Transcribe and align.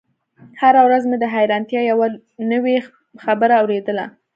هره 0.61 0.81
ورځ 0.87 1.03
مې 1.09 1.17
د 1.19 1.25
حيرانتيا 1.33 1.81
يوه 1.91 2.07
نوې 2.51 2.75
خبره 3.23 3.53
اورېدله. 3.61 4.05